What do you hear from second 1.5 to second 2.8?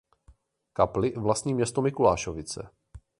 město Mikulášovice.